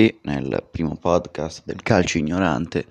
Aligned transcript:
benvenuti 0.00 0.18
nel 0.22 0.64
primo 0.70 0.96
podcast 0.96 1.62
del 1.64 1.82
calcio 1.82 2.16
ignorante 2.16 2.86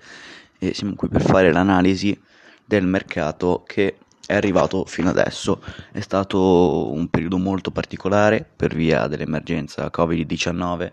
e 0.58 0.74
siamo 0.74 0.94
qui 0.94 1.08
per 1.08 1.22
fare 1.22 1.50
l'analisi 1.50 2.18
del 2.64 2.86
mercato 2.86 3.64
che 3.66 3.96
è 4.24 4.34
arrivato 4.34 4.84
fino 4.84 5.08
adesso. 5.08 5.60
È 5.90 5.98
stato 6.00 6.92
un 6.92 7.08
periodo 7.08 7.38
molto 7.38 7.72
particolare 7.72 8.48
per 8.54 8.74
via 8.74 9.08
dell'emergenza 9.08 9.90
Covid-19, 9.92 10.92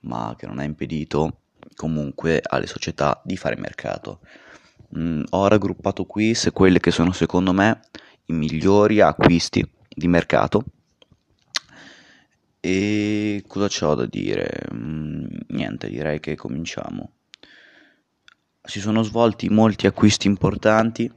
ma 0.00 0.34
che 0.36 0.46
non 0.46 0.58
ha 0.58 0.64
impedito 0.64 1.38
comunque 1.74 2.42
alle 2.44 2.66
società 2.66 3.20
di 3.24 3.36
fare 3.36 3.56
mercato. 3.56 4.20
Mm, 4.98 5.22
ho 5.30 5.48
raggruppato 5.48 6.04
qui 6.04 6.34
se 6.34 6.50
quelle 6.50 6.80
che 6.80 6.90
sono 6.90 7.12
secondo 7.12 7.52
me 7.52 7.80
i 8.26 8.32
migliori 8.34 9.00
acquisti 9.00 9.66
di 9.88 10.08
mercato 10.08 10.64
e 12.68 13.44
cosa 13.46 13.66
c'ho 13.66 13.94
da 13.94 14.04
dire? 14.04 14.50
Mm, 14.74 15.24
niente, 15.48 15.88
direi 15.88 16.20
che 16.20 16.36
cominciamo. 16.36 17.12
Si 18.62 18.78
sono 18.78 19.02
svolti 19.02 19.48
molti 19.48 19.86
acquisti 19.86 20.26
importanti. 20.26 21.10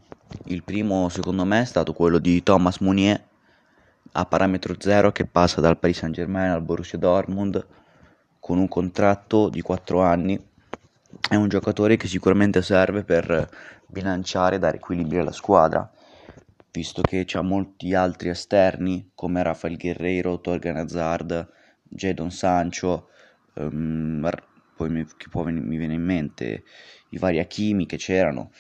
Il 0.46 0.64
primo, 0.64 1.10
secondo 1.10 1.44
me, 1.44 1.62
è 1.62 1.66
stato 1.66 1.92
quello 1.92 2.20
di 2.20 2.42
Thomas 2.42 2.78
Mounier 2.78 3.22
a 4.14 4.26
parametro 4.26 4.76
zero 4.80 5.12
che 5.12 5.26
passa 5.26 5.60
dal 5.60 5.78
Paris 5.78 5.98
Saint-Germain 5.98 6.52
al 6.52 6.62
Borussia 6.62 6.98
Dortmund 6.98 7.66
con 8.40 8.58
un 8.58 8.70
contratto 8.70 9.50
di 9.50 9.60
4 9.60 10.02
anni. 10.02 10.42
È 11.28 11.36
un 11.36 11.50
giocatore 11.50 11.98
che 11.98 12.08
sicuramente 12.08 12.62
serve 12.62 13.04
per 13.04 13.50
bilanciare 13.88 14.56
e 14.56 14.60
dare 14.60 14.78
equilibrio 14.78 15.20
alla 15.20 15.34
squadra 15.34 15.92
visto 16.72 17.02
che 17.02 17.24
c'ha 17.26 17.42
molti 17.42 17.94
altri 17.94 18.30
esterni 18.30 19.12
come 19.14 19.44
Rafael 19.44 19.78
Guerreiro, 19.78 20.40
Torgan 20.40 20.78
Hazard, 20.78 21.50
Jadon 21.84 22.32
Sancho, 22.32 23.10
um, 23.56 24.30
poi 24.76 24.90
mi, 24.90 25.06
poi 25.30 25.54
mi 25.54 25.78
viene 25.78 25.94
in 25.94 26.04
mente 26.04 26.64
i 27.10 27.18
vari 27.18 27.40
Hakimi 27.40 27.86
che 27.86 27.98
c'erano 27.98 28.52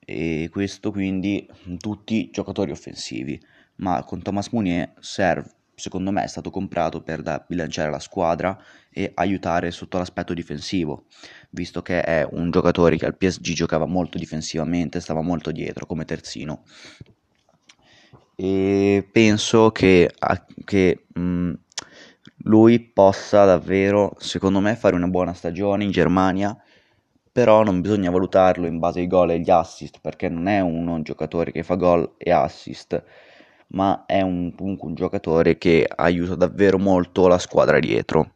e 0.00 0.48
questo 0.50 0.90
quindi 0.90 1.48
tutti 1.78 2.30
giocatori 2.30 2.72
offensivi. 2.72 3.40
Ma 3.76 4.02
con 4.04 4.20
Thomas 4.20 4.48
Mounier 4.48 4.92
serve 4.98 5.58
secondo 5.80 6.10
me 6.10 6.24
è 6.24 6.26
stato 6.26 6.50
comprato 6.50 7.00
per 7.00 7.22
da 7.22 7.42
bilanciare 7.46 7.90
la 7.90 7.98
squadra 7.98 8.58
e 8.90 9.12
aiutare 9.14 9.70
sotto 9.70 9.96
l'aspetto 9.96 10.34
difensivo, 10.34 11.06
visto 11.50 11.80
che 11.80 12.02
è 12.02 12.28
un 12.30 12.50
giocatore 12.50 12.98
che 12.98 13.06
al 13.06 13.16
PSG 13.16 13.52
giocava 13.52 13.86
molto 13.86 14.18
difensivamente, 14.18 15.00
stava 15.00 15.22
molto 15.22 15.50
dietro 15.50 15.86
come 15.86 16.04
terzino 16.04 16.64
e 18.42 19.06
penso 19.12 19.70
che, 19.70 20.10
che 20.64 21.04
mh, 21.12 21.20
mm, 21.20 21.52
lui 22.44 22.80
possa 22.80 23.44
davvero, 23.44 24.14
secondo 24.16 24.60
me, 24.60 24.76
fare 24.76 24.96
una 24.96 25.08
buona 25.08 25.34
stagione 25.34 25.84
in 25.84 25.90
Germania, 25.90 26.56
però 27.30 27.62
non 27.62 27.82
bisogna 27.82 28.10
valutarlo 28.10 28.66
in 28.66 28.78
base 28.78 29.00
ai 29.00 29.06
gol 29.06 29.32
e 29.32 29.34
agli 29.34 29.50
assist, 29.50 29.98
perché 30.00 30.30
non 30.30 30.46
è 30.46 30.60
un 30.60 31.02
giocatore 31.02 31.52
che 31.52 31.62
fa 31.62 31.74
gol 31.74 32.14
e 32.16 32.30
assist, 32.30 33.02
ma 33.68 34.04
è 34.06 34.22
un, 34.22 34.54
comunque 34.56 34.88
un 34.88 34.94
giocatore 34.94 35.58
che 35.58 35.86
aiuta 35.94 36.34
davvero 36.34 36.78
molto 36.78 37.28
la 37.28 37.38
squadra 37.38 37.78
dietro. 37.78 38.32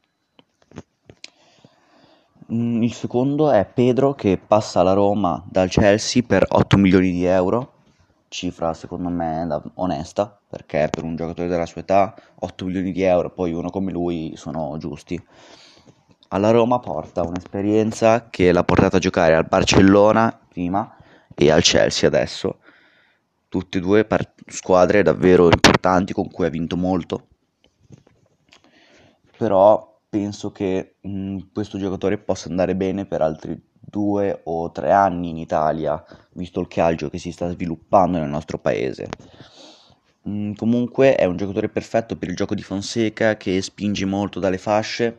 Mm, 2.52 2.82
il 2.82 2.92
secondo 2.92 3.50
è 3.50 3.64
Pedro 3.64 4.12
che 4.12 4.36
passa 4.36 4.80
alla 4.80 4.92
Roma 4.92 5.42
dal 5.48 5.70
Chelsea 5.70 6.22
per 6.22 6.44
8 6.46 6.76
milioni 6.76 7.10
di 7.10 7.24
euro 7.24 7.73
cifra 8.34 8.74
secondo 8.74 9.08
me 9.10 9.46
onesta 9.74 10.36
perché 10.48 10.88
per 10.90 11.04
un 11.04 11.14
giocatore 11.14 11.46
della 11.46 11.66
sua 11.66 11.82
età 11.82 12.12
8 12.40 12.64
milioni 12.64 12.90
di 12.90 13.02
euro 13.02 13.30
poi 13.30 13.52
uno 13.52 13.70
come 13.70 13.92
lui 13.92 14.32
sono 14.34 14.76
giusti. 14.76 15.22
Alla 16.28 16.50
Roma 16.50 16.80
porta 16.80 17.22
un'esperienza 17.22 18.28
che 18.28 18.50
l'ha 18.50 18.64
portata 18.64 18.96
a 18.96 19.00
giocare 19.00 19.36
al 19.36 19.46
Barcellona 19.46 20.36
prima 20.48 20.96
e 21.32 21.50
al 21.52 21.62
Chelsea 21.62 22.08
adesso. 22.08 22.58
Tutte 23.48 23.78
e 23.78 23.80
due 23.80 24.04
par- 24.04 24.34
squadre 24.48 25.04
davvero 25.04 25.44
importanti 25.44 26.12
con 26.12 26.28
cui 26.28 26.44
ha 26.44 26.50
vinto 26.50 26.76
molto. 26.76 27.28
Però 29.36 30.00
penso 30.08 30.50
che 30.50 30.96
mh, 31.00 31.38
questo 31.52 31.78
giocatore 31.78 32.18
possa 32.18 32.48
andare 32.48 32.74
bene 32.74 33.06
per 33.06 33.22
altri 33.22 33.56
due 33.94 34.40
o 34.44 34.72
tre 34.72 34.90
anni 34.90 35.28
in 35.28 35.36
Italia, 35.36 36.02
visto 36.32 36.58
il 36.58 36.66
calcio 36.66 37.08
che 37.08 37.18
si 37.18 37.30
sta 37.30 37.48
sviluppando 37.48 38.18
nel 38.18 38.28
nostro 38.28 38.58
paese. 38.58 39.08
Mm, 40.28 40.54
comunque 40.54 41.14
è 41.14 41.24
un 41.26 41.36
giocatore 41.36 41.68
perfetto 41.68 42.16
per 42.16 42.28
il 42.28 42.34
gioco 42.34 42.56
di 42.56 42.62
Fonseca 42.62 43.36
che 43.36 43.62
spinge 43.62 44.04
molto 44.04 44.40
dalle 44.40 44.58
fasce, 44.58 45.16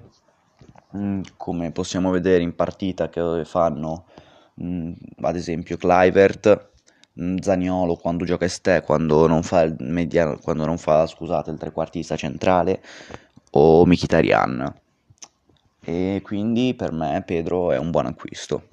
mm, 0.97 1.21
come 1.37 1.71
possiamo 1.71 2.09
vedere 2.11 2.43
in 2.43 2.53
partita 2.53 3.07
che 3.07 3.45
fanno 3.45 4.05
mm, 4.61 4.91
ad 5.21 5.35
esempio 5.37 5.77
Clivert, 5.77 6.71
mm, 7.21 7.37
Zaniolo 7.37 7.95
quando 7.95 8.25
gioca 8.25 8.43
este, 8.43 8.81
quando 8.81 9.25
non 9.27 9.43
fa 9.43 9.61
il 9.61 9.75
mediano, 9.79 10.37
quando 10.41 10.65
non 10.65 10.77
fa 10.77 11.07
scusate, 11.07 11.49
il 11.49 11.57
trequartista 11.57 12.17
centrale 12.17 12.81
o 13.51 13.85
Mkhitaryan 13.85 14.83
e 15.85 16.21
quindi 16.23 16.73
per 16.73 16.91
me 16.91 17.21
Pedro 17.23 17.71
è 17.71 17.77
un 17.77 17.91
buon 17.91 18.07
acquisto. 18.07 18.69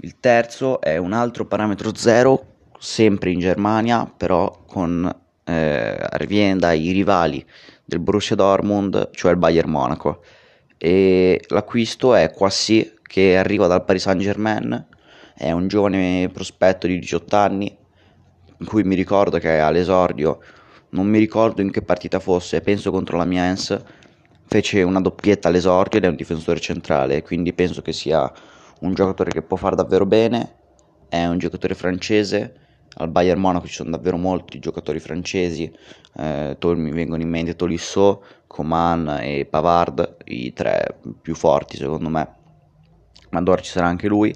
Il 0.00 0.20
terzo 0.20 0.80
è 0.80 0.98
un 0.98 1.14
altro 1.14 1.46
parametro 1.46 1.94
zero, 1.94 2.46
sempre 2.78 3.30
in 3.30 3.38
Germania, 3.38 4.04
però 4.14 4.64
con 4.66 5.10
eh, 5.44 6.18
riviene 6.18 6.58
dai 6.58 6.90
rivali 6.92 7.44
del 7.82 8.00
Borussia 8.00 8.36
Dortmund, 8.36 9.10
cioè 9.12 9.32
il 9.32 9.38
Bayern 9.38 9.70
Monaco. 9.70 10.22
E 10.76 11.40
l'acquisto 11.48 12.14
è 12.14 12.30
Quassi 12.30 12.92
che 13.02 13.38
arriva 13.38 13.66
dal 13.66 13.84
Paris 13.84 14.02
Saint 14.02 14.20
Germain, 14.20 14.86
è 15.34 15.50
un 15.50 15.66
giovane 15.66 16.28
prospetto 16.30 16.86
di 16.86 16.98
18 16.98 17.36
anni, 17.36 17.74
in 18.58 18.66
cui 18.66 18.82
mi 18.82 18.94
ricordo 18.94 19.38
che 19.38 19.58
all'esordio, 19.60 20.40
non 20.90 21.06
mi 21.06 21.18
ricordo 21.18 21.62
in 21.62 21.70
che 21.70 21.80
partita 21.80 22.18
fosse, 22.18 22.60
penso 22.60 22.90
contro 22.90 23.16
la 23.16 23.24
Miens, 23.24 23.82
fece 24.46 24.82
una 24.82 25.00
doppietta 25.00 25.48
all'esordio 25.48 25.98
ed 25.98 26.04
è 26.04 26.08
un 26.08 26.16
difensore 26.16 26.60
centrale, 26.60 27.22
quindi 27.22 27.52
penso 27.52 27.82
che 27.82 27.92
sia 27.92 28.30
un 28.80 28.94
giocatore 28.94 29.30
che 29.30 29.42
può 29.42 29.56
fare 29.56 29.76
davvero 29.76 30.06
bene, 30.06 30.56
è 31.08 31.24
un 31.26 31.38
giocatore 31.38 31.74
francese, 31.74 32.60
al 32.96 33.08
Bayern 33.08 33.40
Monaco 33.40 33.66
ci 33.66 33.74
sono 33.74 33.90
davvero 33.90 34.16
molti 34.16 34.58
giocatori 34.58 35.00
francesi, 35.00 35.72
eh, 36.16 36.56
mi 36.60 36.92
vengono 36.92 37.22
in 37.22 37.28
mente 37.28 37.56
Tolisso, 37.56 38.22
Coman 38.46 39.18
e 39.20 39.46
Pavard, 39.46 40.18
i 40.26 40.52
tre 40.52 40.98
più 41.20 41.34
forti 41.34 41.76
secondo 41.76 42.08
me, 42.08 42.28
ma 43.30 43.42
d'ora 43.42 43.60
ci 43.60 43.70
sarà 43.70 43.86
anche 43.86 44.06
lui. 44.06 44.34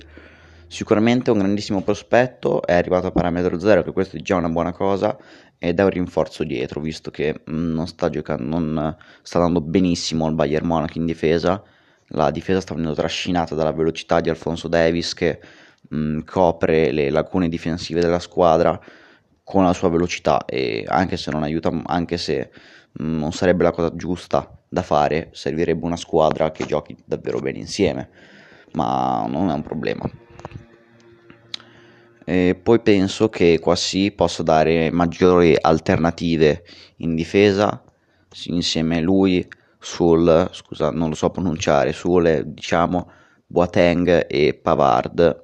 Sicuramente 0.71 1.31
un 1.31 1.39
grandissimo 1.39 1.81
prospetto, 1.81 2.62
è 2.62 2.75
arrivato 2.75 3.06
a 3.06 3.11
parametro 3.11 3.59
zero, 3.59 3.83
che 3.83 3.91
questo 3.93 4.19
è 4.19 4.21
già 4.21 4.37
una 4.37 4.51
buona 4.51 4.73
cosa, 4.73 5.17
ed 5.56 5.81
è 5.81 5.83
un 5.83 5.89
rinforzo 5.89 6.45
dietro, 6.45 6.81
visto 6.83 7.11
che 7.11 7.41
mm, 7.51 7.73
non 7.73 7.87
sta 7.87 8.11
giocando, 8.11 8.59
non 8.59 8.97
sta 9.23 9.39
andando 9.39 9.62
benissimo 9.62 10.27
al 10.27 10.34
Bayern 10.34 10.67
Monaco 10.67 10.99
in 10.99 11.07
difesa. 11.07 11.62
La 12.09 12.31
difesa 12.31 12.61
sta 12.61 12.75
venendo 12.75 12.95
trascinata 12.95 13.55
dalla 13.55 13.73
velocità 13.73 14.21
di 14.21 14.28
Alfonso 14.28 14.69
Davis 14.69 15.15
che 15.15 15.41
mh, 15.89 15.97
mm, 15.97 16.21
copre 16.27 16.93
le 16.93 17.11
lacune 17.11 17.49
difensive 17.49 18.01
della 18.03 18.19
squadra 18.19 18.78
con 19.43 19.65
la 19.65 19.73
sua 19.73 19.89
velocità 19.89 20.45
e 20.45 20.84
anche 20.87 21.17
se 21.17 21.31
non 21.31 21.43
aiuta, 21.45 21.71
anche 21.87 22.19
se 22.19 22.51
mh, 22.93 23.05
mm, 23.05 23.19
non 23.19 23.33
sarebbe 23.33 23.62
la 23.62 23.73
cosa 23.73 23.95
giusta 23.97 24.55
da 24.69 24.83
fare, 24.83 25.31
servirebbe 25.33 25.87
una 25.87 25.97
squadra 25.97 26.51
che 26.53 26.67
giochi 26.67 26.95
davvero 27.07 27.41
bene 27.41 27.59
insieme, 27.59 28.11
ma 28.73 29.27
non 29.27 29.49
è 29.49 29.55
un 29.55 29.62
problema. 29.62 30.28
E 32.31 32.55
poi 32.62 32.78
penso 32.81 33.31
che 33.31 33.59
qua 33.59 33.75
sì 33.75 34.12
possa 34.12 34.43
dare 34.43 34.91
maggiori 34.91 35.56
alternative 35.59 36.62
in 36.97 37.15
difesa 37.15 37.83
insieme 38.49 38.99
a 38.99 39.00
lui 39.00 39.49
sul 39.78 40.47
scusa 40.53 40.91
non 40.91 41.09
lo 41.09 41.15
so 41.15 41.30
pronunciare 41.30 41.95
sul 41.95 42.42
diciamo 42.45 43.10
Boateng 43.47 44.27
e 44.28 44.53
Pavard. 44.53 45.42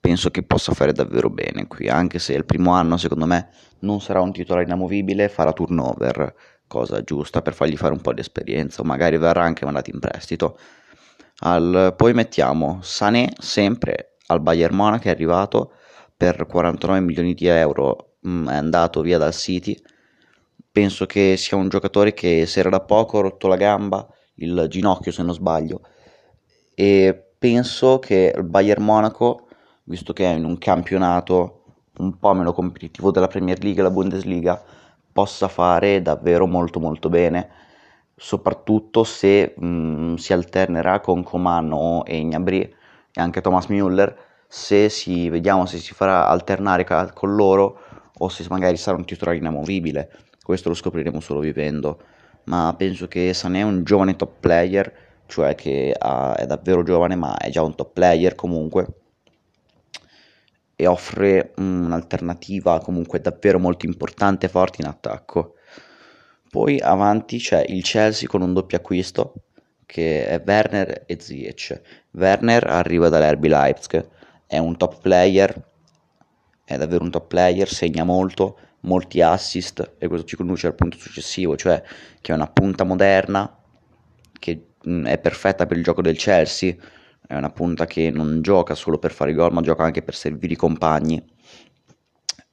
Penso 0.00 0.30
che 0.30 0.42
possa 0.42 0.72
fare 0.72 0.94
davvero 0.94 1.28
bene 1.28 1.66
qui 1.66 1.86
anche 1.90 2.18
se 2.18 2.32
il 2.32 2.46
primo 2.46 2.72
anno 2.72 2.96
secondo 2.96 3.26
me 3.26 3.50
non 3.80 4.00
sarà 4.00 4.22
un 4.22 4.32
titolare 4.32 4.64
inamovibile 4.64 5.28
farà 5.28 5.52
turnover 5.52 6.34
cosa 6.66 7.02
giusta 7.02 7.42
per 7.42 7.52
fargli 7.52 7.76
fare 7.76 7.92
un 7.92 8.00
po' 8.00 8.14
di 8.14 8.20
esperienza 8.20 8.80
o 8.80 8.86
magari 8.86 9.18
verrà 9.18 9.42
anche 9.42 9.66
mandato 9.66 9.90
in 9.90 9.98
prestito. 9.98 10.58
Al, 11.40 11.92
poi 11.94 12.14
mettiamo 12.14 12.78
Sané 12.80 13.34
sempre 13.38 14.16
al 14.28 14.40
Bayern 14.40 14.74
Monaco 14.74 15.08
è 15.08 15.10
arrivato 15.10 15.72
per 16.16 16.46
49 16.46 17.00
milioni 17.00 17.34
di 17.34 17.46
euro 17.46 18.16
mh, 18.20 18.30
mm, 18.30 18.48
è 18.48 18.56
andato 18.56 19.00
via 19.00 19.18
dal 19.18 19.34
City. 19.34 19.76
Penso 20.70 21.06
che 21.06 21.36
sia 21.36 21.56
un 21.56 21.68
giocatore 21.68 22.12
che 22.14 22.46
si 22.46 22.58
era 22.58 22.68
da 22.68 22.80
poco 22.80 23.20
rotto 23.20 23.48
la 23.48 23.56
gamba, 23.56 24.06
il 24.36 24.66
ginocchio 24.68 25.12
se 25.12 25.22
non 25.22 25.32
sbaglio, 25.32 25.80
e 26.74 27.32
penso 27.38 27.98
che 27.98 28.32
il 28.36 28.44
Bayern 28.44 28.84
Monaco, 28.84 29.48
visto 29.84 30.12
che 30.12 30.26
è 30.26 30.34
in 30.34 30.44
un 30.44 30.58
campionato 30.58 31.62
un 31.98 32.18
po' 32.18 32.34
meno 32.34 32.52
competitivo 32.52 33.10
della 33.10 33.28
Premier 33.28 33.58
League 33.62 33.80
e 33.80 33.82
la 33.82 33.90
Bundesliga, 33.90 34.62
possa 35.12 35.48
fare 35.48 36.02
davvero 36.02 36.46
molto 36.46 36.78
molto 36.78 37.08
bene 37.08 37.64
soprattutto 38.16 39.04
se 39.04 39.54
mh, 39.56 39.66
mm, 39.66 40.14
si 40.14 40.32
alternerà 40.32 41.00
con 41.00 41.22
Coman 41.22 41.70
o 41.72 42.02
Gnabry 42.02 42.60
e 43.12 43.20
anche 43.20 43.40
Thomas 43.42 43.66
Müller, 43.68 44.14
se 44.48 44.88
si, 44.88 45.28
vediamo 45.28 45.66
se 45.66 45.78
si 45.78 45.94
farà 45.94 46.28
alternare 46.28 46.86
con 47.12 47.34
loro 47.34 47.80
o 48.18 48.28
se 48.28 48.44
magari 48.48 48.76
sarà 48.76 48.96
un 48.96 49.04
titolare 49.04 49.36
inamovibile, 49.36 50.10
questo 50.42 50.68
lo 50.68 50.74
scopriremo 50.74 51.20
solo 51.20 51.40
vivendo, 51.40 52.00
ma 52.44 52.74
penso 52.76 53.08
che 53.08 53.34
Sané 53.34 53.60
è 53.60 53.64
un 53.64 53.82
giovane 53.84 54.16
top 54.16 54.34
player, 54.40 54.92
cioè 55.26 55.54
che 55.54 55.94
ha, 55.98 56.34
è 56.36 56.46
davvero 56.46 56.82
giovane 56.82 57.16
ma 57.16 57.36
è 57.36 57.50
già 57.50 57.62
un 57.62 57.74
top 57.74 57.92
player 57.92 58.34
comunque 58.34 58.86
e 60.76 60.86
offre 60.86 61.52
un'alternativa 61.56 62.80
comunque 62.80 63.20
davvero 63.20 63.58
molto 63.58 63.86
importante 63.86 64.46
e 64.46 64.48
forte 64.50 64.82
in 64.82 64.88
attacco. 64.88 65.54
Poi 66.50 66.78
avanti 66.80 67.38
c'è 67.38 67.64
il 67.66 67.82
Chelsea 67.82 68.28
con 68.28 68.42
un 68.42 68.52
doppio 68.52 68.76
acquisto 68.76 69.34
che 69.86 70.26
è 70.26 70.42
Werner 70.44 71.04
e 71.06 71.16
Ziyech. 71.18 71.80
Werner 72.12 72.66
arriva 72.66 73.08
dall'Herby 73.08 73.48
Leipzig, 73.48 74.08
è 74.46 74.58
un 74.58 74.76
top 74.76 75.00
player, 75.00 75.70
è 76.64 76.76
davvero 76.76 77.04
un 77.04 77.10
top 77.10 77.26
player, 77.26 77.68
segna 77.68 78.04
molto, 78.04 78.58
molti 78.80 79.20
assist 79.20 79.96
e 79.98 80.08
questo 80.08 80.26
ci 80.26 80.36
conduce 80.36 80.66
al 80.66 80.74
punto 80.74 80.96
successivo, 80.96 81.56
cioè 81.56 81.82
che 82.20 82.32
è 82.32 82.34
una 82.34 82.48
punta 82.48 82.84
moderna 82.84 83.58
che 84.38 84.66
è 85.04 85.18
perfetta 85.18 85.66
per 85.66 85.76
il 85.76 85.82
gioco 85.82 86.02
del 86.02 86.16
Chelsea, 86.16 86.74
è 87.26 87.34
una 87.34 87.50
punta 87.50 87.86
che 87.86 88.10
non 88.10 88.40
gioca 88.42 88.74
solo 88.74 88.98
per 88.98 89.12
fare 89.12 89.34
gol, 89.34 89.52
ma 89.52 89.60
gioca 89.60 89.82
anche 89.82 90.02
per 90.02 90.14
servire 90.14 90.52
i 90.52 90.56
compagni 90.56 91.24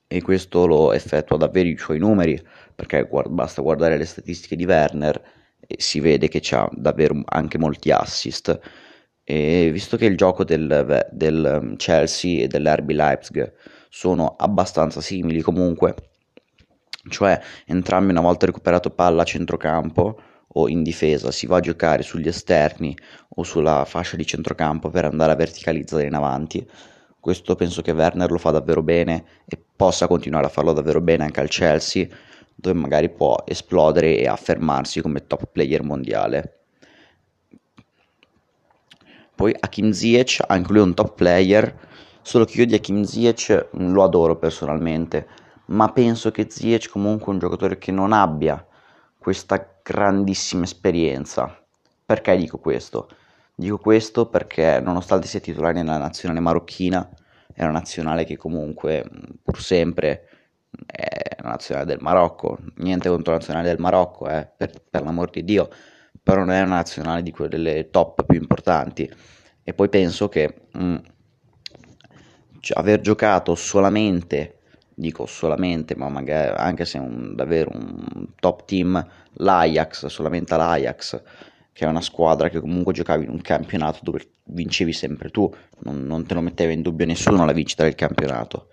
e 0.07 0.21
questo 0.21 0.65
lo 0.65 0.93
effettua 0.93 1.37
davvero 1.37 1.69
i 1.69 1.77
suoi 1.77 1.99
numeri, 1.99 2.39
perché 2.75 3.03
guarda, 3.03 3.29
basta 3.29 3.61
guardare 3.61 3.97
le 3.97 4.05
statistiche 4.05 4.55
di 4.55 4.65
Werner 4.65 5.21
e 5.59 5.75
si 5.79 5.99
vede 5.99 6.27
che 6.27 6.41
ha 6.55 6.67
davvero 6.71 7.21
anche 7.25 7.57
molti 7.57 7.91
assist. 7.91 8.59
E 9.25 9.69
visto 9.71 9.95
che 9.95 10.05
il 10.05 10.17
gioco 10.17 10.43
del, 10.43 11.07
del 11.11 11.59
um, 11.61 11.75
Chelsea 11.77 12.43
e 12.43 12.47
dell'RB 12.47 12.89
Leipzig 12.91 13.53
sono 13.89 14.35
abbastanza 14.37 14.99
simili 14.99 15.41
comunque, 15.41 15.95
cioè 17.09 17.39
entrambi 17.65 18.11
una 18.11 18.21
volta 18.21 18.45
recuperato 18.45 18.89
palla 18.89 19.21
a 19.21 19.25
centrocampo 19.25 20.19
o 20.55 20.67
in 20.67 20.83
difesa 20.83 21.31
si 21.31 21.47
va 21.47 21.57
a 21.57 21.61
giocare 21.61 22.03
sugli 22.03 22.27
esterni 22.27 22.95
o 23.35 23.43
sulla 23.43 23.85
fascia 23.85 24.15
di 24.15 24.25
centrocampo 24.25 24.89
per 24.89 25.05
andare 25.05 25.31
a 25.31 25.35
verticalizzare 25.35 26.05
in 26.05 26.13
avanti. 26.13 26.67
Questo 27.19 27.55
penso 27.55 27.81
che 27.81 27.91
Werner 27.91 28.29
lo 28.29 28.37
fa 28.37 28.51
davvero 28.51 28.83
bene 28.83 29.23
e 29.45 29.57
possa 29.75 30.07
continuare 30.07 30.47
a 30.47 30.49
farlo 30.49 30.73
davvero 30.73 30.99
bene 30.99 31.23
anche 31.23 31.39
al 31.39 31.47
Chelsea, 31.47 32.07
dove 32.53 32.77
magari 32.77 33.09
può 33.09 33.43
esplodere 33.45 34.17
e 34.17 34.27
affermarsi 34.27 35.01
come 35.01 35.25
top 35.25 35.49
player 35.51 35.83
mondiale. 35.83 36.62
Poi 39.35 39.55
Hakim 39.59 39.91
Ziyech, 39.91 40.43
anche 40.47 40.71
lui 40.71 40.81
è 40.81 40.83
un 40.83 40.93
top 40.93 41.15
player, 41.15 41.75
solo 42.21 42.45
che 42.45 42.59
io 42.59 42.65
di 42.65 42.75
Hakim 42.75 43.03
Ziyech 43.03 43.69
lo 43.71 44.03
adoro 44.03 44.37
personalmente, 44.37 45.27
ma 45.65 45.91
penso 45.91 46.31
che 46.31 46.47
Ziyech 46.49 46.89
comunque 46.89 47.27
è 47.27 47.29
un 47.29 47.39
giocatore 47.39 47.77
che 47.77 47.91
non 47.91 48.13
abbia 48.13 48.65
questa 49.17 49.75
grandissima 49.81 50.63
esperienza. 50.63 51.57
Perché 52.05 52.35
dico 52.37 52.57
questo? 52.57 53.09
Dico 53.55 53.77
questo 53.77 54.27
perché 54.27 54.79
nonostante 54.81 55.27
sia 55.27 55.39
titolare 55.39 55.73
nella 55.81 55.97
nazionale 55.97 56.39
marocchina, 56.39 57.09
è 57.53 57.63
una 57.63 57.71
nazionale 57.71 58.25
che 58.25 58.37
comunque 58.37 59.07
pur 59.41 59.61
sempre 59.61 60.27
è 60.85 61.37
una 61.39 61.51
nazionale 61.51 61.85
del 61.85 61.99
Marocco, 62.01 62.57
niente 62.77 63.09
contro 63.09 63.33
la 63.33 63.37
nazionale 63.37 63.67
del 63.67 63.79
Marocco, 63.79 64.27
eh, 64.27 64.49
per, 64.55 64.71
per 64.89 65.03
l'amor 65.03 65.29
di 65.29 65.43
Dio, 65.43 65.69
però 66.23 66.39
non 66.39 66.51
è 66.51 66.61
una 66.61 66.75
nazionale 66.75 67.21
di 67.21 67.31
quelle 67.31 67.89
top 67.91 68.25
più 68.25 68.39
importanti. 68.39 69.11
E 69.63 69.73
poi 69.73 69.89
penso 69.89 70.29
che 70.29 70.53
mh, 70.71 70.83
mm, 70.83 70.95
cioè, 72.59 72.79
aver 72.79 73.01
giocato 73.01 73.55
solamente 73.55 74.57
dico 74.95 75.25
solamente, 75.25 75.95
ma 75.95 76.09
magari 76.09 76.53
anche 76.55 76.85
se 76.85 76.97
è 76.97 77.01
un, 77.01 77.35
davvero 77.35 77.71
un 77.73 78.27
top 78.39 78.65
team, 78.65 79.05
l'Ajax, 79.33 80.05
solamente 80.07 80.55
l'Ajax, 80.55 81.21
che 81.71 81.85
è 81.85 81.87
una 81.87 82.01
squadra 82.01 82.49
che 82.49 82.59
comunque 82.59 82.93
giocavi 82.93 83.23
in 83.25 83.31
un 83.31 83.41
campionato 83.41 83.99
dove 84.03 84.27
vincevi 84.45 84.93
sempre 84.93 85.29
tu, 85.29 85.51
non, 85.79 86.05
non 86.05 86.25
te 86.25 86.33
lo 86.35 86.41
metteva 86.41 86.71
in 86.71 86.81
dubbio 86.81 87.05
nessuno 87.05 87.45
la 87.45 87.51
vincita 87.51 87.83
del 87.83 87.95
campionato. 87.95 88.69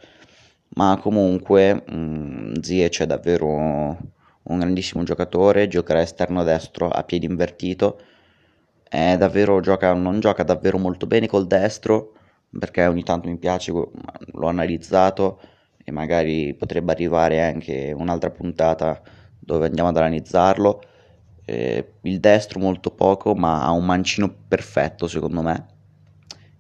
Ma 0.75 0.99
comunque 1.01 1.75
mh, 1.75 2.61
Ziyech 2.61 3.03
è 3.03 3.07
davvero 3.07 3.99
un 4.45 4.59
grandissimo 4.59 5.03
giocatore, 5.03 5.69
giocherà 5.69 6.01
esterno 6.01 6.43
destro 6.45 6.89
a 6.89 7.03
piedi 7.05 7.27
invertito, 7.27 8.01
davvero, 8.91 9.61
gioca, 9.61 9.93
non 9.95 10.21
gioca 10.21 10.43
davvero 10.43 10.79
molto 10.79 11.07
bene 11.07 11.27
col 11.27 11.47
destro, 11.47 12.15
perché 12.59 12.87
ogni 12.87 13.05
tanto 13.05 13.29
mi 13.29 13.39
piace, 13.39 13.71
l'ho 13.73 14.49
analizzato, 14.49 15.41
e 15.85 15.93
magari 15.93 16.55
potrebbe 16.55 16.93
arrivare 16.93 17.43
anche 17.43 17.93
un'altra 17.97 18.31
puntata 18.31 19.01
dove 19.39 19.67
andiamo 19.67 19.89
ad 19.89 19.97
analizzarlo. 19.97 20.83
Eh, 21.45 21.95
il 22.03 22.21
destro 22.21 22.61
molto 22.61 22.91
poco, 22.91 23.35
ma 23.35 23.65
ha 23.65 23.71
un 23.71 23.85
mancino 23.85 24.33
perfetto 24.47 25.09
secondo 25.09 25.43
me. 25.43 25.67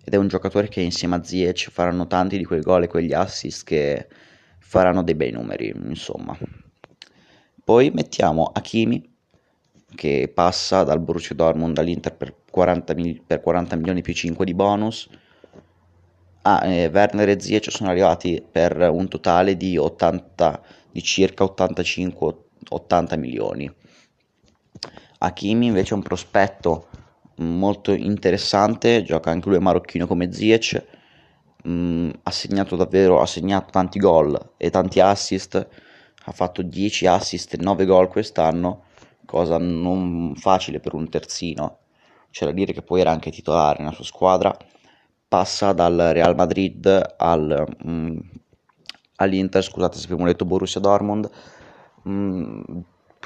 Ed 0.05 0.15
è 0.15 0.17
un 0.17 0.29
giocatore 0.29 0.69
che 0.69 0.81
insieme 0.81 1.17
a 1.17 1.23
Ziyech 1.23 1.71
faranno 1.71 2.07
tanti 2.07 2.39
di 2.39 2.45
quei 2.45 2.61
gol 2.61 2.85
e 2.85 2.89
quegli 2.89 3.13
assist 3.13 3.65
che 3.65 4.09
faranno 4.59 5.03
dei 5.03 5.15
bei 5.15 5.31
numeri, 5.31 5.73
insomma. 5.87 6.37
Poi 7.71 7.93
mettiamo 7.93 8.51
Hakimi 8.53 9.01
che 9.95 10.29
passa 10.35 10.83
dal 10.83 10.99
Borussia 10.99 11.37
Dortmund 11.37 11.79
all'Inter 11.79 12.17
per 12.17 12.35
40, 12.51 12.95
mil- 12.95 13.23
per 13.25 13.41
40 13.41 13.77
milioni 13.77 14.03
più 14.03 14.13
5 14.13 14.45
di 14.45 14.55
bonus. 14.55 15.09
Ah, 16.43 16.67
eh, 16.67 16.91
Werner 16.93 17.29
e 17.29 17.41
Ziyech 17.41 17.71
sono 17.71 17.91
arrivati 17.91 18.45
per 18.51 18.77
un 18.91 19.07
totale 19.07 19.57
di, 19.57 19.79
80, 19.79 20.61
di 20.91 21.01
circa 21.01 21.45
85-80 21.45 23.17
milioni. 23.17 23.73
Hakimi 25.19 25.67
invece 25.67 25.93
è 25.93 25.97
un 25.97 26.03
prospetto 26.03 26.89
molto 27.37 27.93
interessante, 27.93 29.05
gioca 29.05 29.31
anche 29.31 29.49
lui 29.49 29.61
marocchino 29.61 30.09
come 30.09 30.33
Ziyech, 30.33 30.87
mm, 31.69 32.11
ha 32.21 32.31
segnato 32.33 32.75
davvero, 32.75 33.21
ha 33.21 33.27
segnato 33.27 33.71
tanti 33.71 34.01
gol 34.01 34.55
e 34.57 34.71
tanti 34.71 34.99
assist, 34.99 35.69
ha 36.25 36.33
fatto 36.33 36.63
10 36.63 37.07
assist 37.07 37.55
e 37.55 37.59
9 37.59 37.85
gol 37.87 38.09
quest'anno, 38.09 38.85
cosa 39.25 39.59
non 39.59 40.35
facile 40.37 40.81
per 40.81 40.95
un 40.95 41.09
terzino, 41.09 41.79
c'è 42.31 42.47
da 42.47 42.53
dire 42.53 42.73
che 42.73 42.83
poi 42.83 43.01
era 43.01 43.11
anche 43.11 43.31
titolare 43.31 43.79
nella 43.81 43.95
sua 43.95 44.05
squadra. 44.05 44.57
Passa 45.29 45.73
dal 45.73 45.97
Real 46.13 46.35
Madrid 46.35 47.15
al, 47.17 47.67
mm, 47.87 48.19
all'Inter, 49.17 49.63
scusate 49.63 49.97
se 49.99 50.05
abbiamo 50.05 50.27
detto 50.27 50.45
Borussia 50.45 50.81
Dortmund, 50.81 51.31
mm, 52.09 52.63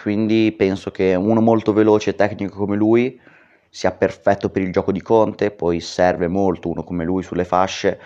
quindi 0.01 0.53
penso 0.53 0.91
che 0.91 1.15
uno 1.15 1.41
molto 1.41 1.73
veloce 1.73 2.11
e 2.11 2.15
tecnico 2.15 2.57
come 2.57 2.77
lui 2.77 3.19
sia 3.71 3.91
perfetto 3.93 4.51
per 4.51 4.63
il 4.63 4.73
gioco 4.73 4.93
di 4.93 5.03
Conte, 5.03 5.51
poi 5.51 5.81
serve 5.81 6.29
molto 6.29 6.69
uno 6.69 6.85
come 6.85 7.05
lui 7.05 7.23
sulle 7.23 7.45
fasce, 7.45 8.01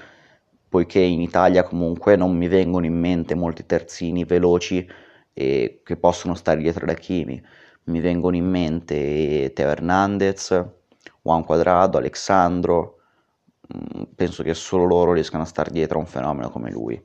poiché 0.68 1.00
in 1.00 1.20
Italia 1.20 1.62
comunque 1.62 2.16
non 2.16 2.36
mi 2.36 2.48
vengono 2.48 2.86
in 2.86 2.98
mente 2.98 3.34
molti 3.34 3.66
terzini 3.66 4.24
veloci 4.24 4.86
e 5.32 5.80
che 5.84 5.96
possono 5.96 6.34
stare 6.34 6.60
dietro 6.60 6.86
da 6.86 6.94
Kimi. 6.94 7.42
Mi 7.84 8.00
vengono 8.00 8.36
in 8.36 8.46
mente 8.48 9.52
Teo 9.54 9.68
Hernandez, 9.70 10.64
Juan 11.22 11.44
Quadrado, 11.44 11.98
Alexandro, 11.98 12.98
Mm, 13.74 14.04
penso 14.14 14.42
che 14.42 14.54
solo 14.54 14.84
loro 14.84 15.12
riescano 15.12 15.42
a 15.42 15.46
stare 15.46 15.70
dietro 15.70 15.98
a 15.98 16.00
un 16.00 16.06
fenomeno 16.06 16.48
come 16.50 16.70
lui. 16.70 17.00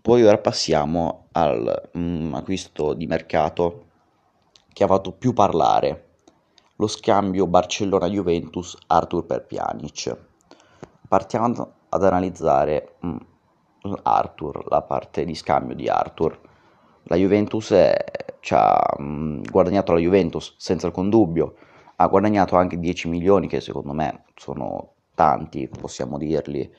Poi 0.00 0.24
ora 0.24 0.38
passiamo 0.38 1.26
all'acquisto 1.32 2.90
mm, 2.90 2.96
di 2.96 3.06
mercato 3.06 3.86
che 4.72 4.84
ha 4.84 4.86
fatto 4.86 5.12
più 5.12 5.32
parlare, 5.32 6.06
lo 6.76 6.86
scambio 6.86 7.48
Barcellona-Juventus 7.48 8.76
Arthur 8.86 9.26
per 9.26 9.44
Pjanic. 9.44 10.16
Partiamo 11.08 11.72
ad 11.90 12.04
analizzare 12.04 12.96
mm, 13.04 13.16
Arthur, 14.02 14.64
la 14.68 14.82
parte 14.82 15.24
di 15.24 15.34
scambio 15.34 15.74
di 15.74 15.88
Arthur. 15.88 16.38
La 17.04 17.16
Juventus 17.16 17.72
è, 17.72 17.96
ha 18.50 18.96
guadagnato 18.98 19.92
la 19.92 19.98
Juventus 19.98 20.54
senza 20.56 20.86
alcun 20.86 21.10
dubbio, 21.10 21.54
ha 21.96 22.06
guadagnato 22.06 22.56
anche 22.56 22.78
10 22.78 23.08
milioni 23.08 23.46
che 23.46 23.60
secondo 23.60 23.92
me 23.92 24.24
sono 24.36 24.94
tanti, 25.14 25.68
possiamo 25.68 26.18
dirli, 26.18 26.70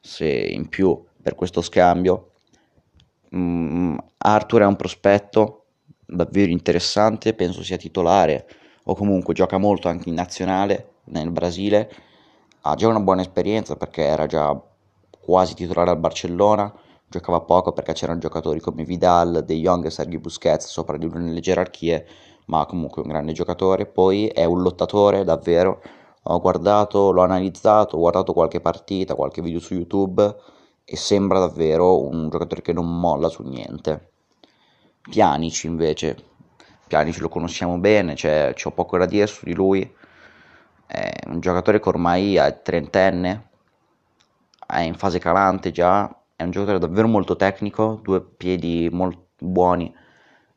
se 0.00 0.26
in 0.26 0.68
più 0.68 1.02
per 1.22 1.34
questo 1.34 1.60
scambio. 1.60 2.30
Mm, 3.34 3.96
Arthur 4.18 4.62
è 4.62 4.66
un 4.66 4.76
prospetto 4.76 5.66
davvero 6.06 6.50
interessante, 6.50 7.34
penso 7.34 7.62
sia 7.62 7.76
titolare 7.76 8.46
o 8.84 8.94
comunque 8.94 9.34
gioca 9.34 9.58
molto 9.58 9.88
anche 9.88 10.08
in 10.08 10.14
nazionale 10.14 10.94
nel 11.04 11.30
Brasile. 11.30 11.90
Ha 12.62 12.74
già 12.74 12.88
una 12.88 13.00
buona 13.00 13.22
esperienza 13.22 13.76
perché 13.76 14.02
era 14.02 14.26
già 14.26 14.58
quasi 15.18 15.54
titolare 15.54 15.90
al 15.90 15.98
Barcellona, 15.98 16.72
giocava 17.08 17.40
poco 17.40 17.72
perché 17.72 17.94
c'erano 17.94 18.18
giocatori 18.18 18.60
come 18.60 18.84
Vidal, 18.84 19.44
De 19.46 19.54
Jong 19.54 19.86
e 19.86 19.90
Sergio 19.90 20.18
Busquets 20.18 20.66
sopra 20.66 20.98
di 20.98 21.08
lui 21.08 21.22
nelle 21.22 21.40
gerarchie, 21.40 22.06
ma 22.46 22.66
comunque 22.66 23.00
un 23.02 23.08
grande 23.08 23.32
giocatore. 23.32 23.86
Poi 23.86 24.26
è 24.26 24.44
un 24.44 24.60
lottatore 24.60 25.24
davvero. 25.24 25.80
Ho 26.24 26.38
guardato, 26.40 27.12
l'ho 27.12 27.22
analizzato, 27.22 27.96
ho 27.96 28.00
guardato 28.00 28.34
qualche 28.34 28.60
partita, 28.60 29.14
qualche 29.14 29.40
video 29.40 29.60
su 29.60 29.74
YouTube 29.74 30.36
e 30.84 30.96
sembra 30.96 31.38
davvero 31.38 32.04
un 32.06 32.28
giocatore 32.28 32.60
che 32.60 32.74
non 32.74 33.00
molla 33.00 33.28
su 33.30 33.42
niente. 33.42 34.10
Pianici 35.08 35.66
invece, 35.66 36.16
Pianici 36.86 37.20
lo 37.20 37.30
conosciamo 37.30 37.78
bene, 37.78 38.14
cioè, 38.16 38.52
c'ho 38.54 38.72
poco 38.72 38.98
da 38.98 39.06
dire 39.06 39.26
su 39.26 39.46
di 39.46 39.54
lui. 39.54 39.98
È 40.92 41.08
un 41.28 41.38
giocatore 41.38 41.78
che 41.78 41.88
ormai 41.88 42.34
è 42.34 42.62
trentenne, 42.62 43.50
è 44.66 44.80
in 44.80 44.96
fase 44.96 45.20
calante 45.20 45.70
già, 45.70 46.12
è 46.34 46.42
un 46.42 46.50
giocatore 46.50 46.80
davvero 46.80 47.06
molto 47.06 47.36
tecnico, 47.36 48.00
due 48.02 48.20
piedi 48.20 48.88
molto 48.90 49.26
buoni, 49.38 49.94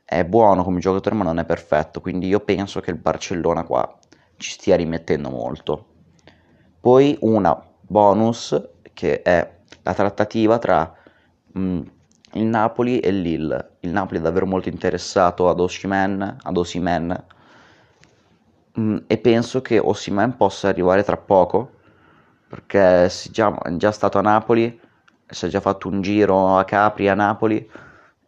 è 0.04 0.24
buono 0.24 0.64
come 0.64 0.80
giocatore 0.80 1.14
ma 1.14 1.22
non 1.22 1.38
è 1.38 1.44
perfetto, 1.44 2.00
quindi 2.00 2.26
io 2.26 2.40
penso 2.40 2.80
che 2.80 2.90
il 2.90 2.96
Barcellona 2.96 3.62
qua 3.62 3.96
ci 4.36 4.50
stia 4.50 4.74
rimettendo 4.74 5.30
molto. 5.30 5.86
Poi 6.80 7.16
una 7.20 7.56
bonus 7.80 8.60
che 8.92 9.22
è 9.22 9.48
la 9.82 9.94
trattativa 9.94 10.58
tra 10.58 10.92
mh, 11.52 11.80
il 12.32 12.44
Napoli 12.44 12.98
e 12.98 13.10
il 13.10 13.20
Lille. 13.20 13.76
Il 13.80 13.90
Napoli 13.90 14.18
è 14.18 14.22
davvero 14.22 14.46
molto 14.46 14.68
interessato 14.68 15.48
ad 15.48 15.60
Osimen, 15.60 16.38
ad 16.42 16.56
Osimen 16.56 17.24
mh, 18.74 18.96
e 19.06 19.18
penso 19.18 19.60
che 19.62 19.78
Osimen 19.78 20.36
possa 20.36 20.68
arrivare 20.68 21.02
tra 21.04 21.16
poco 21.16 21.70
perché 22.48 23.06
è 23.06 23.10
già, 23.30 23.56
è 23.58 23.76
già 23.76 23.90
stato 23.92 24.18
a 24.18 24.22
Napoli 24.22 24.80
si 25.26 25.46
è 25.46 25.48
già 25.48 25.60
fatto 25.60 25.88
un 25.88 26.00
giro 26.02 26.56
a 26.56 26.64
Capri, 26.64 27.08
a 27.08 27.14
Napoli 27.14 27.68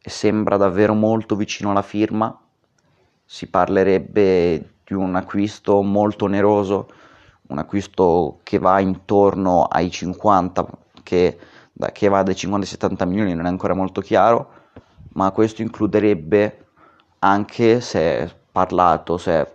e 0.00 0.10
sembra 0.10 0.56
davvero 0.56 0.94
molto 0.94 1.36
vicino 1.36 1.70
alla 1.70 1.82
firma. 1.82 2.36
Si 3.24 3.48
parlerebbe 3.48 4.74
di 4.84 4.94
un 4.94 5.14
acquisto 5.16 5.82
molto 5.82 6.24
oneroso, 6.26 6.88
un 7.48 7.58
acquisto 7.58 8.40
che 8.42 8.58
va 8.58 8.80
intorno 8.80 9.64
ai 9.64 9.90
50, 9.90 10.66
che, 11.02 11.38
che 11.92 12.08
va 12.08 12.22
dai 12.22 12.34
50 12.36 12.66
ai 12.66 12.70
70 12.72 13.04
milioni, 13.04 13.34
non 13.34 13.46
è 13.46 13.48
ancora 13.48 13.74
molto 13.74 14.00
chiaro, 14.00 14.50
ma 15.14 15.30
questo 15.32 15.62
includerebbe 15.62 16.66
anche, 17.20 17.80
se 17.80 18.32
parlato, 18.50 19.16
se 19.18 19.32
è 19.32 19.52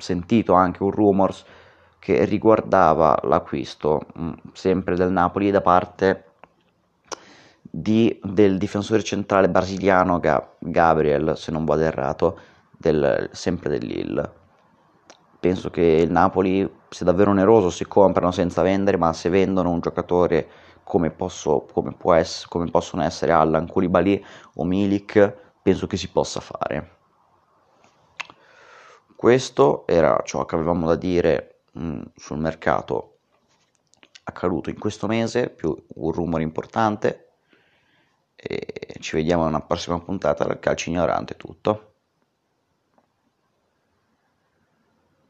sentito 0.00 0.52
anche 0.54 0.82
un 0.82 0.90
rumors 0.90 1.44
che 1.98 2.24
riguardava 2.24 3.18
l'acquisto 3.24 4.00
mh, 4.14 4.32
sempre 4.52 4.96
del 4.96 5.10
Napoli 5.12 5.50
da 5.50 5.60
parte 5.60 6.24
di, 7.62 8.18
del 8.22 8.58
difensore 8.58 9.02
centrale 9.02 9.48
brasiliano 9.48 10.18
Ga- 10.18 10.54
Gabriel, 10.58 11.36
se 11.36 11.52
non 11.52 11.64
vado 11.64 11.82
errato, 11.82 12.38
del, 12.76 13.28
sempre 13.32 13.68
dell'Ill. 13.70 14.32
Penso 15.38 15.70
che 15.70 15.82
il 15.82 16.10
Napoli 16.10 16.70
sia 16.90 17.06
davvero 17.06 17.30
oneroso 17.30 17.70
se 17.70 17.86
comprano 17.86 18.30
senza 18.30 18.60
vendere, 18.62 18.96
ma 18.98 19.12
se 19.12 19.28
vendono 19.30 19.70
un 19.70 19.80
giocatore 19.80 20.48
come, 20.84 21.10
posso, 21.10 21.66
come, 21.72 21.94
ess- 22.18 22.46
come 22.46 22.70
possono 22.70 23.02
essere 23.02 23.32
Allan, 23.32 23.66
Koulibaly 23.66 24.22
o 24.56 24.64
Milik, 24.64 25.34
penso 25.62 25.86
che 25.86 25.96
si 25.96 26.08
possa 26.10 26.40
fare. 26.40 26.98
Questo 29.20 29.86
era 29.86 30.22
ciò 30.24 30.46
che 30.46 30.54
avevamo 30.54 30.86
da 30.86 30.94
dire 30.96 31.64
mh, 31.72 31.84
mm, 31.84 32.00
sul 32.16 32.38
mercato 32.38 33.18
accaduto 34.22 34.70
in 34.70 34.78
questo 34.78 35.06
mese, 35.06 35.50
più 35.50 35.76
un 35.96 36.10
rumore 36.10 36.42
importante. 36.42 37.32
E 38.34 38.96
ci 38.98 39.16
vediamo 39.16 39.42
in 39.42 39.48
una 39.48 39.60
prossima 39.60 40.00
puntata 40.00 40.44
del 40.44 40.58
calcio 40.58 40.88
ignorante 40.88 41.36
tutto 41.36 41.89